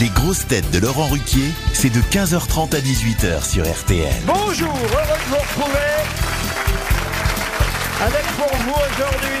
Les 0.00 0.08
grosses 0.08 0.44
têtes 0.48 0.68
de 0.72 0.80
Laurent 0.80 1.06
Ruquier, 1.06 1.52
c'est 1.72 1.90
de 1.90 2.00
15h30 2.00 2.74
à 2.74 2.80
18h 2.80 3.48
sur 3.48 3.64
RTL. 3.64 4.12
Bonjour, 4.26 4.68
heureux 4.68 4.90
de 4.90 5.28
vous 5.28 5.36
retrouver. 5.36 5.78
Avec 8.04 8.24
pour 8.36 8.52
vous 8.56 8.72
aujourd'hui 8.72 9.38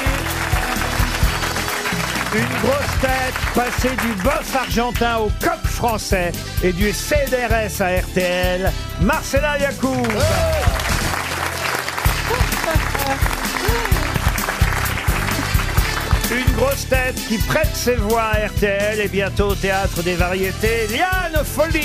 une 2.36 2.54
grosse 2.62 2.94
tête 3.00 3.34
passée 3.54 3.96
du 3.96 4.12
boss 4.22 4.54
argentin 4.54 5.16
au 5.18 5.28
coq 5.42 5.64
français 5.64 6.30
et 6.62 6.72
du 6.72 6.92
CDRS 6.92 7.80
à 7.80 7.96
RTL, 8.00 8.72
Marcella 9.00 9.58
Yacoub. 9.58 10.06
Une 16.30 16.56
grosse 16.56 16.88
tête 16.88 17.16
qui 17.28 17.36
prête 17.36 17.74
ses 17.74 17.96
voix 17.96 18.22
à 18.22 18.46
RTL 18.46 18.98
et 18.98 19.08
bientôt 19.08 19.48
au 19.48 19.54
théâtre 19.54 20.02
des 20.02 20.14
variétés, 20.14 20.86
Liane 20.88 21.44
Folie. 21.44 21.84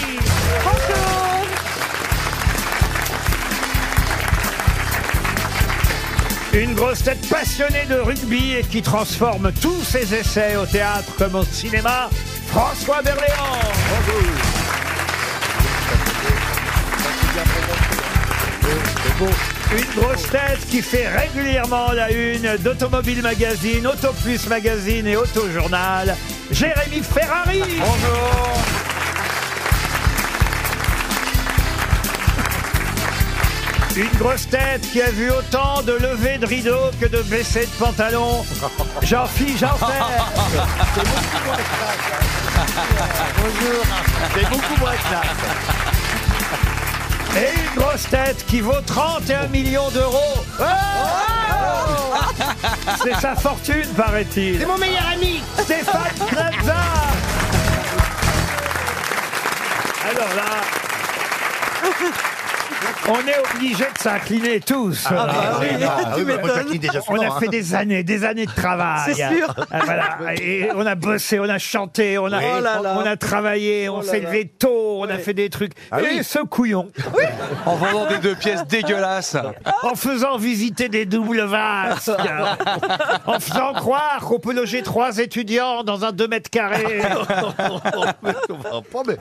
Une 6.53 6.73
grosse 6.73 7.03
tête 7.03 7.29
passionnée 7.29 7.85
de 7.89 7.95
rugby 7.95 8.53
et 8.55 8.63
qui 8.63 8.81
transforme 8.81 9.51
tous 9.61 9.83
ses 9.83 10.15
essais 10.15 10.55
au 10.55 10.65
théâtre 10.65 11.11
comme 11.17 11.35
au 11.35 11.43
cinéma, 11.43 12.09
François 12.47 13.01
Berléand. 13.01 13.59
Une 19.71 20.01
grosse 20.01 20.23
tête 20.23 20.65
qui 20.67 20.81
fait 20.81 21.07
régulièrement 21.07 21.91
la 21.91 22.09
une 22.11 22.57
d'Automobile 22.57 23.21
Magazine, 23.21 23.85
Autoplus 23.85 24.39
Magazine 24.49 25.05
et 25.05 25.15
Autojournal, 25.15 26.15
Jérémy 26.49 27.03
Ferrari. 27.03 27.61
Bonjour. 27.79 28.63
Une 33.95 34.17
grosse 34.17 34.49
tête 34.49 34.89
qui 34.91 35.03
a 35.03 35.11
vu 35.11 35.29
autant 35.29 35.83
de 35.83 35.91
levées 35.91 36.39
de 36.39 36.47
rideaux 36.47 36.89
que 36.99 37.05
de 37.05 37.21
baissées 37.23 37.67
de 37.67 37.85
pantalon. 37.85 38.43
Jean-Philippe 39.03 39.59
Janssen. 39.59 39.87
Bonjour. 43.37 43.83
C'est 44.33 44.49
beaucoup 44.49 44.79
moins 44.79 44.95
classe. 44.95 45.78
Et 47.37 47.49
une 47.59 47.75
grosse 47.81 48.07
tête 48.09 48.45
qui 48.47 48.61
vaut 48.61 48.81
31 48.85 49.47
millions 49.47 49.89
d'euros. 49.91 50.43
C'est 53.03 53.15
sa 53.15 53.35
fortune, 53.35 53.87
paraît-il. 53.95 54.59
C'est 54.59 54.65
mon 54.65 54.77
meilleur 54.77 55.05
ami. 55.13 55.41
Stéphane 55.59 56.11
Plaza. 56.27 56.75
Alors 60.09 60.33
là, 60.35 60.63
on 63.09 63.27
est 63.27 63.55
obligé 63.55 63.83
de 63.83 63.97
s'incliner 63.99 64.59
tous. 64.59 65.05
Ah, 65.09 65.27
bah 65.27 65.59
oui, 65.61 65.67
tu 66.15 66.25
bah, 66.25 66.37
m'étonnes. 66.37 67.01
On 67.09 67.19
a 67.21 67.39
fait 67.39 67.47
des 67.47 67.73
années, 67.75 68.03
des 68.03 68.23
années 68.23 68.45
de 68.45 68.51
travail. 68.51 69.13
C'est 69.13 69.35
sûr. 69.35 69.53
Ah, 69.71 69.79
voilà. 69.83 70.17
Et 70.41 70.69
on 70.75 70.85
a 70.85 70.95
bossé, 70.95 71.39
on 71.39 71.49
a 71.49 71.57
chanté, 71.57 72.17
on 72.17 72.27
a, 72.27 72.39
Oh 72.39 72.61
là 72.61 72.81
là. 72.81 72.95
on 72.97 73.05
a 73.05 73.17
travaillé, 73.17 73.89
on 73.89 74.01
s'est 74.01 74.19
levé 74.21 74.47
tôt, 74.47 74.99
on 75.01 75.09
a 75.09 75.17
fait 75.17 75.33
des 75.33 75.49
trucs. 75.49 75.73
Ah 75.91 76.01
et 76.01 76.23
ce 76.23 76.39
couillon, 76.39 76.89
En 77.65 77.75
vendant 77.75 78.07
des 78.07 78.17
deux 78.17 78.35
pièces 78.35 78.65
dégueulasses. 78.65 79.37
en 79.83 79.95
faisant 79.95 80.37
visiter 80.37 80.89
des 80.89 81.05
doubles 81.05 81.41
vasques, 81.41 82.09
en 83.25 83.39
faisant 83.39 83.73
croire 83.73 84.19
qu'on 84.21 84.39
peut 84.39 84.53
loger 84.53 84.81
trois 84.81 85.17
étudiants 85.17 85.83
dans 85.83 86.05
un 86.05 86.11
2 86.11 86.27
mètres 86.27 86.49
carrés. 86.49 87.01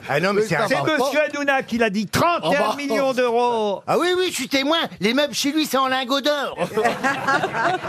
Ah 0.09 0.19
non, 0.19 0.33
mais 0.33 0.41
c'est 0.41 0.57
C'est 0.67 0.81
monsieur 0.81 1.19
Hanouna 1.21 1.63
qui 1.63 1.77
l'a 1.77 1.89
dit, 1.89 2.07
31 2.07 2.39
Oh 2.43 2.51
bah. 2.51 2.75
millions 2.77 3.13
d'euros. 3.13 3.78
Ah 3.87 3.97
oui, 3.99 4.07
oui, 4.17 4.27
je 4.29 4.35
suis 4.35 4.47
témoin. 4.47 4.77
Les 4.99 5.13
meubles 5.13 5.33
chez 5.33 5.51
lui, 5.51 5.65
c'est 5.65 5.77
en 5.77 5.87
lingots 5.87 6.21
d'or. 6.21 6.57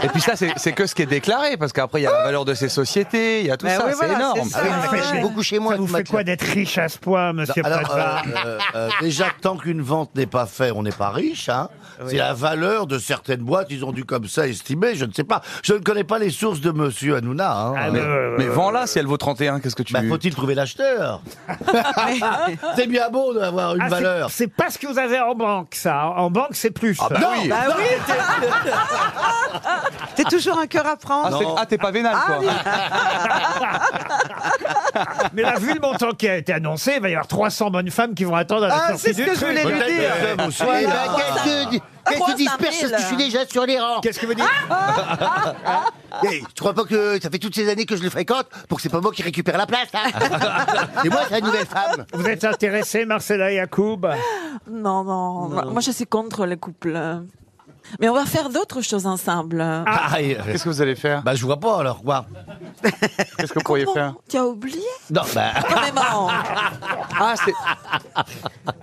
Et 0.03 0.07
puis 0.09 0.21
ça, 0.21 0.35
c'est 0.35 0.51
c'est 0.57 0.71
que 0.73 0.85
ce 0.85 0.95
qui 0.95 1.01
est 1.03 1.05
déclaré, 1.07 1.57
parce 1.57 1.71
qu'après, 1.73 2.01
il 2.01 2.03
y 2.03 2.07
a 2.07 2.11
la 2.11 2.23
valeur 2.23 2.45
de 2.45 2.53
ces 2.53 2.69
sociétés, 2.69 3.41
il 3.41 3.47
y 3.47 3.51
a 3.51 3.57
tout 3.57 3.65
Ben 3.65 3.77
ça, 3.77 3.85
oui, 3.85 3.91
c'est 3.99 4.05
voilà, 4.05 4.19
énorme. 4.19 4.39
c'est 4.43 4.49
ça. 4.49 4.59
Ah 4.61 4.63
oui, 4.65 4.69
Ah 4.83 4.89
mais 4.91 4.99
j'ai 5.09 5.13
ouais. 5.15 5.21
beaucoup 5.21 5.43
chez 5.43 5.59
moi. 5.59 5.73
Ça 5.73 5.77
vous 5.79 5.85
tout 5.85 5.91
fait 5.91 5.97
matin. 5.99 6.11
quoi 6.11 6.23
d'être 6.23 6.41
riche 6.43 6.77
à 6.77 6.87
ce 6.89 6.97
point, 6.97 7.33
monsieur 7.33 7.65
Alors, 7.65 7.79
Plaza 7.79 8.21
euh, 8.27 8.37
euh, 8.45 8.59
euh, 8.75 8.89
déjà, 9.01 9.25
tant 9.41 9.57
qu'une 9.57 9.81
vente 9.81 10.15
n'est 10.15 10.25
pas 10.25 10.45
faite, 10.45 10.73
on 10.75 10.83
n'est 10.83 10.91
pas 10.91 11.09
riche. 11.09 11.49
Hein. 11.49 11.69
C'est 12.07 12.17
la 12.17 12.33
valeur 12.33 12.87
de 12.87 12.97
certaines 12.97 13.41
boîtes, 13.41 13.67
ils 13.69 13.85
ont 13.85 13.91
dû 13.91 14.05
comme 14.05 14.27
ça 14.27 14.47
estimer, 14.47 14.95
je 14.95 15.05
ne 15.05 15.13
sais 15.13 15.23
pas. 15.23 15.41
Je 15.63 15.73
ne 15.73 15.79
connais 15.79 16.03
pas 16.03 16.17
les 16.17 16.31
sources 16.31 16.59
de 16.59 16.71
monsieur 16.71 17.15
Hanouna. 17.17 17.51
Hein. 17.55 17.73
Ah, 17.77 17.91
mais 17.91 17.99
ouais. 18.01 18.47
vends-la 18.47 18.87
si 18.87 18.97
elle 18.97 19.05
vaut 19.05 19.17
31, 19.17 19.59
qu'est-ce 19.59 19.75
que 19.75 19.83
tu... 19.83 19.93
bah, 19.93 19.99
faut-il 20.09 20.33
trouver 20.33 20.55
l'acheteur 20.55 21.21
C'est 22.75 22.87
bien 22.87 23.09
beau 23.09 23.33
d'avoir 23.33 23.75
une 23.75 23.81
Ah, 23.81 23.85
c'est- 23.85 23.95
valeur. 23.95 24.29
C'est 24.31 24.47
pas 24.47 24.69
ce 24.71 24.79
que 24.79 24.87
vous 24.87 24.97
avez 24.97 25.19
en 25.19 25.35
banque, 25.35 25.70
ça. 25.75 26.07
En 26.17 26.29
banque, 26.29 26.49
c'est 26.51 26.71
plus. 26.71 26.97
Ah 27.01 27.07
bah 27.09 27.19
oui 27.41 27.47
Bah 27.49 27.55
oui, 27.77 27.83
t'es 30.15 30.23
toujours 30.23 30.57
un 30.59 30.67
cœur 30.67 30.85
à 30.85 30.91
Ah, 30.93 30.97
prendre. 30.97 31.37
c'est- 31.39 31.45
ah, 31.57 31.65
t'es 31.65 31.77
pas 31.77 31.91
vénal, 31.91 32.15
Ah 32.15 32.23
quoi. 32.27 32.37
oui. 32.39 32.47
Mais 35.33 35.41
là, 35.43 35.55
vu 35.57 35.73
le 35.73 35.79
montant 35.79 36.11
qui 36.11 36.27
a 36.27 36.35
été 36.37 36.53
annoncé, 36.53 36.93
il 36.97 37.01
va 37.01 37.09
y 37.09 37.13
avoir 37.13 37.27
300 37.27 37.69
bonnes 37.71 37.89
femmes 37.91 38.13
qui 38.13 38.23
vont 38.23 38.35
attendre 38.35 38.65
à 38.65 38.67
la 38.67 38.75
Ah, 38.75 38.87
sortie 38.89 39.01
c'est 39.01 39.13
ce 39.13 39.17
du 39.17 39.25
que 39.25 39.31
je 39.33 39.39
truc. 39.39 39.49
voulais 39.49 39.63
lui 39.65 39.73
Peut-être 39.79 39.87
dire. 39.87 40.11
des 40.35 40.41
hommes 40.41 40.47
aussi. 40.49 40.63
Eh 40.63 40.85
ben, 40.85 40.91
Ah, 40.93 41.15
qu'est-ce 41.17 41.77
que, 41.77 41.81
qu'est-ce 42.13 42.25
que 42.25 42.31
tu 42.31 42.37
disperses 42.37 42.79
parce 42.81 42.91
que 42.93 42.97
je 43.01 43.05
suis 43.07 43.17
déjà 43.17 43.45
sur 43.45 43.65
les 43.65 43.79
rangs 43.79 44.01
Qu'est-ce 44.01 44.19
que 44.19 44.25
vous 44.25 44.33
dites 44.33 44.45
Eh, 46.23 46.43
Tu 46.53 46.59
crois 46.61 46.73
pas 46.73 46.83
que 46.83 47.19
ça 47.21 47.29
fait 47.29 47.39
toutes 47.39 47.55
ces 47.55 47.69
années 47.69 47.85
que 47.85 47.95
je 47.95 48.03
le 48.03 48.09
fréquente 48.09 48.47
pour 48.67 48.77
que 48.77 48.81
c'est 48.83 48.89
pas 48.89 49.01
moi 49.01 49.11
qui 49.11 49.23
récupère 49.23 49.57
la 49.57 49.65
place 49.65 49.87
hein 49.93 50.09
C'est 51.03 51.09
moi, 51.09 51.21
c'est 51.27 51.39
la 51.39 51.45
nouvelle 51.45 51.65
femme. 51.65 52.05
Vous 52.13 52.25
êtes 52.27 52.43
intéressé, 52.43 53.05
Marcella 53.05 53.51
Yacoub 53.51 54.07
Non, 54.69 55.03
non, 55.03 55.49
Moi- 55.49 55.65
Moi, 55.65 55.81
je 55.81 55.91
suis 55.91 56.05
contre 56.05 56.45
les 56.45 56.57
couples. 56.57 56.97
Mais 57.99 58.07
on 58.07 58.13
va 58.13 58.25
faire 58.25 58.49
d'autres 58.49 58.81
choses 58.81 59.05
ensemble. 59.07 59.59
Ah, 59.61 60.11
euh, 60.19 60.35
Qu'est-ce 60.45 60.63
que 60.63 60.69
vous 60.69 60.81
allez 60.81 60.95
faire 60.95 61.23
bah, 61.23 61.33
je 61.35 61.43
vois 61.45 61.59
pas 61.59 61.79
alors 61.79 62.03
quoi. 62.03 62.25
Qu'est-ce 63.37 63.51
que 63.51 63.59
vous 63.59 63.65
pourriez 63.65 63.85
faire 63.91 64.13
Tu 64.29 64.37
as 64.37 64.45
oublié 64.45 64.79
Non, 65.09 65.23
bah. 65.33 65.51
Carrément. 65.67 66.29
Ah, 67.23 67.33
c'est... 67.45 67.53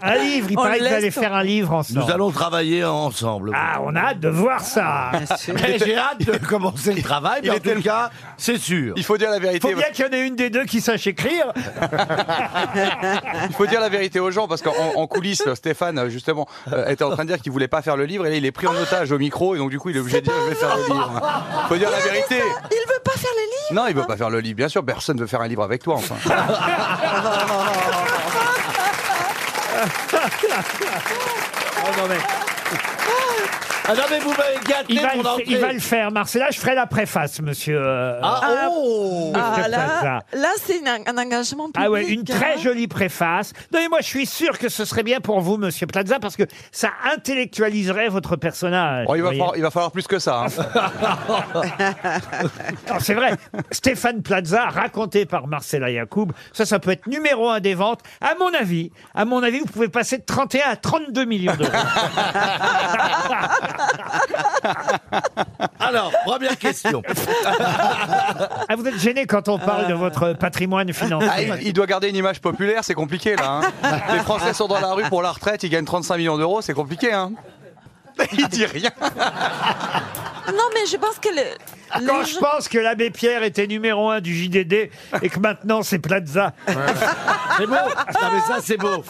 Un 0.02 0.14
livre, 0.16 0.48
il 0.50 0.58
On 0.58 0.62
paraît 0.62 0.74
que 0.74 0.78
vous 0.78 0.84
laisse 0.84 0.94
allez 0.94 1.10
ton- 1.12 1.20
faire 1.20 1.34
un 1.34 1.42
livre 1.42 1.72
ensemble. 1.72 2.00
Nous 2.00 2.10
allons 2.10 2.30
travailler 2.30 2.84
ensemble. 2.84 3.52
Ah, 3.54 3.80
on 3.82 3.94
a 3.96 4.00
hâte 4.00 4.20
de 4.20 4.28
voir 4.28 4.60
ça. 4.60 5.10
Mais 5.54 5.78
J'ai 5.78 5.96
hâte 5.96 6.20
de 6.24 6.36
commencer 6.46 6.92
le 6.94 7.02
travail, 7.02 7.40
mais 7.42 7.48
Il 7.48 7.50
en 7.50 7.54
était- 7.54 7.74
tout 7.74 7.82
cas, 7.82 8.10
c'est 8.36 8.58
sûr. 8.58 8.92
Il 8.96 9.04
faut 9.04 9.16
dire 9.16 9.30
la 9.30 9.36
Faut 9.36 9.42
vérité. 9.42 9.74
bien 9.74 9.90
qu'il 9.92 10.04
y 10.04 10.08
en 10.08 10.12
ait 10.12 10.26
une 10.26 10.36
des 10.36 10.50
deux 10.50 10.64
qui 10.64 10.80
sache 10.80 11.06
écrire. 11.06 11.52
Il 13.48 13.54
faut 13.54 13.66
dire 13.66 13.80
la 13.80 13.88
vérité 13.88 14.20
aux 14.20 14.30
gens 14.30 14.46
parce 14.48 14.62
qu'en 14.62 14.72
en 14.94 15.06
coulisses, 15.06 15.42
Stéphane 15.54 16.08
justement 16.08 16.46
euh, 16.72 16.86
était 16.88 17.04
en 17.04 17.10
train 17.10 17.24
de 17.24 17.28
dire 17.32 17.40
qu'il 17.40 17.52
voulait 17.52 17.68
pas 17.68 17.82
faire 17.82 17.96
le 17.96 18.04
livre 18.04 18.26
et 18.26 18.30
là 18.30 18.36
il 18.36 18.44
est 18.46 18.52
pris 18.52 18.66
en 18.66 18.74
otage 18.74 19.10
au 19.12 19.18
micro 19.18 19.54
et 19.54 19.58
donc 19.58 19.70
du 19.70 19.78
coup 19.78 19.90
il 19.90 19.96
est 19.96 20.00
obligé 20.00 20.20
de 20.20 20.26
dire 20.26 20.34
je 20.44 20.48
vais 20.50 20.54
faire 20.54 20.76
le 20.76 20.84
livre. 20.84 21.20
Faut 21.68 21.76
dire 21.76 21.90
la 21.90 21.98
vérité. 22.00 22.36
Il 22.70 22.88
veut 22.88 23.00
pas 23.04 23.12
faire 23.12 23.30
les 23.36 23.42
livres 23.42 23.82
Non, 23.82 23.86
il 23.88 23.94
veut 23.94 24.04
pas 24.06 24.16
faire 24.16 24.30
le 24.30 24.40
livre. 24.40 24.56
Bien 24.56 24.68
sûr, 24.68 24.84
personne 24.84 25.18
veut 25.18 25.26
faire 25.26 25.40
un 25.40 25.48
livre 25.48 25.62
avec 25.62 25.82
toi. 25.82 25.94
Enfin. 25.96 26.14
Oh, 30.20 31.96
non, 31.96 32.08
mais 32.08 32.18
Ah 33.90 33.94
non, 33.94 34.02
mais 34.10 34.18
vous 34.18 34.30
m'avez 34.30 34.58
gâté 34.66 34.84
il, 34.90 35.00
va 35.00 35.14
mon 35.16 35.22
le, 35.22 35.28
entrée. 35.28 35.44
il 35.46 35.56
va 35.58 35.72
le 35.72 35.78
faire, 35.80 36.10
Marcella. 36.12 36.50
Je 36.50 36.58
ferai 36.60 36.74
la 36.74 36.86
préface, 36.86 37.40
monsieur. 37.40 37.78
euh, 37.80 38.20
Ah, 38.22 38.68
oh 38.70 39.32
Ah, 39.34 39.54
Monsieur 39.56 39.70
là, 39.70 39.78
Plaza. 39.78 40.20
là 40.34 40.48
c'est 40.62 40.86
un, 40.86 40.98
un 41.06 41.18
engagement 41.22 41.70
public. 41.70 41.86
Ah 41.86 41.90
ouais, 41.90 42.04
une 42.06 42.22
très 42.24 42.54
hein. 42.54 42.58
jolie 42.62 42.86
préface. 42.86 43.52
Non, 43.72 43.80
mais 43.80 43.88
moi, 43.88 43.98
je 44.02 44.06
suis 44.06 44.26
sûr 44.26 44.58
que 44.58 44.68
ce 44.68 44.84
serait 44.84 45.02
bien 45.02 45.20
pour 45.20 45.40
vous, 45.40 45.56
Monsieur 45.56 45.86
Plaza, 45.86 46.18
parce 46.20 46.36
que 46.36 46.42
ça 46.70 46.90
intellectualiserait 47.14 48.08
votre 48.08 48.36
personnage. 48.36 49.06
Bon, 49.06 49.14
il, 49.14 49.22
va 49.22 49.30
vous 49.30 49.36
voyez. 49.36 49.38
falloir, 49.38 49.56
il 49.56 49.62
va 49.62 49.70
falloir 49.70 49.90
plus 49.90 50.06
que 50.06 50.18
ça. 50.18 50.44
hein. 50.44 50.48
Non, 52.88 52.96
c'est 53.00 53.14
vrai. 53.14 53.32
Stéphane 53.70 54.22
Plaza, 54.22 54.66
raconté 54.68 55.26
par 55.26 55.46
Marcella 55.46 55.90
Yacoub, 55.90 56.28
ça, 56.52 56.66
ça 56.66 56.78
peut 56.78 56.90
être 56.90 57.06
numéro 57.06 57.48
un 57.48 57.60
des 57.60 57.74
ventes. 57.74 58.00
À 58.20 58.34
mon 58.38 58.52
avis, 58.54 58.90
à 59.14 59.24
mon 59.24 59.42
avis, 59.42 59.60
vous 59.60 59.66
pouvez 59.66 59.88
passer 59.88 60.18
de 60.18 60.24
31 60.24 60.70
à 60.72 60.76
32 60.76 61.24
millions 61.24 61.54
d'euros. 61.56 61.70
Alors, 65.80 66.12
première 66.24 66.58
question. 66.58 67.02
Ah, 68.68 68.76
vous 68.76 68.86
êtes 68.86 68.98
gêné 68.98 69.26
quand 69.26 69.48
on 69.48 69.58
parle 69.58 69.88
de 69.88 69.94
votre 69.94 70.32
patrimoine 70.34 70.88
Ah, 70.90 70.92
financier. 70.92 71.52
il, 71.60 71.68
il 71.68 71.72
doit 71.72 71.86
garder 71.86 72.08
une 72.08 72.16
image 72.16 72.40
populaire, 72.40 72.84
c'est 72.84 72.94
compliqué 72.94 73.36
là. 73.36 73.60
hein. 73.82 73.98
Les 74.12 74.20
Français 74.20 74.52
sont 74.52 74.68
dans 74.68 74.80
la 74.80 74.92
rue 74.92 75.04
pour 75.04 75.22
la 75.22 75.32
retraite, 75.32 75.62
ils 75.62 75.70
gagnent 75.70 75.84
35 75.84 76.16
millions 76.16 76.38
d'euros, 76.38 76.60
c'est 76.62 76.74
compliqué. 76.74 77.12
Hein. 77.12 77.32
Il 78.32 78.48
dit 78.48 78.66
rien. 78.66 78.90
Non, 80.48 80.64
mais 80.74 80.86
je 80.90 80.96
pense 80.96 81.18
que 81.20 81.28
le- 81.28 81.56
Quand 82.06 82.24
je 82.24 82.38
pense 82.38 82.68
que 82.68 82.78
l'abbé 82.78 83.10
Pierre 83.10 83.42
était 83.42 83.66
numéro 83.66 84.10
un 84.10 84.20
du 84.20 84.34
JDD 84.34 84.90
et 85.22 85.28
que 85.28 85.38
maintenant 85.38 85.82
c'est 85.82 85.98
Plaza. 85.98 86.52
C'est 86.66 87.66
beau. 87.66 87.74
Non, 87.74 88.28
mais 88.32 88.40
ça, 88.40 88.58
c'est 88.62 88.76
beau. 88.76 89.04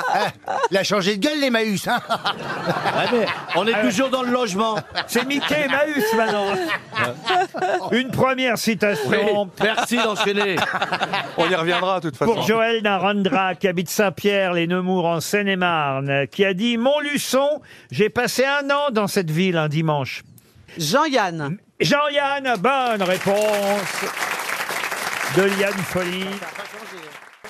Il 0.71 0.77
a 0.77 0.85
changé 0.85 1.17
de 1.17 1.21
gueule, 1.21 1.41
les 1.41 1.51
Mahus. 1.51 1.81
Hein 1.87 2.01
Ouais, 2.09 3.05
mais 3.13 3.27
on 3.57 3.67
est 3.67 3.83
toujours 3.83 4.09
dans 4.11 4.23
le 4.23 4.31
logement. 4.31 4.79
C'est 5.07 5.27
Mickey 5.27 5.65
et 5.67 5.69
Maüs 5.69 6.05
maintenant. 6.17 6.47
Une 7.93 8.11
première 8.11 8.57
citation. 8.59 9.51
Merci 9.63 9.97
d'enchaîner. 9.97 10.57
On 11.37 11.49
y 11.49 11.55
reviendra 11.55 12.01
de 12.01 12.09
toute 12.09 12.19
façon. 12.19 12.33
Pour 12.35 12.43
Joël 12.43 12.83
Narandra, 12.83 13.55
qui 13.55 13.69
habite 13.69 13.91
Saint-Pierre, 13.91 14.53
les 14.53 14.67
Nemours, 14.67 15.07
en 15.07 15.21
Seine-et-Marne, 15.21 16.27
qui 16.29 16.45
a 16.45 16.55
dit 16.55 16.77
Montluçon, 16.79 17.61
j'ai 17.91 18.09
passé 18.09 18.45
un 18.45 18.71
an 18.71 18.91
dans 18.91 19.07
cette 19.07 19.31
ville 19.31 19.57
un 19.57 19.69
dimanche. 19.69 20.23
Jean-Yann. 20.79 21.59
Jean-Yann, 21.81 22.57
bonne 22.59 23.03
réponse 23.03 24.05
de 25.37 25.43
Liane 25.43 25.79
Folly. 25.85 26.27